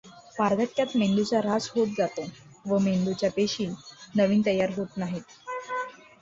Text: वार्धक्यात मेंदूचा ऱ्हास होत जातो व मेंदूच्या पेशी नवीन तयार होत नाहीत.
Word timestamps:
वार्धक्यात 0.37 0.95
मेंदूचा 0.95 1.39
ऱ्हास 1.39 1.69
होत 1.75 1.87
जातो 1.97 2.25
व 2.65 2.77
मेंदूच्या 2.79 3.29
पेशी 3.31 3.67
नवीन 4.15 4.41
तयार 4.45 4.73
होत 4.77 4.97
नाहीत. 4.97 5.39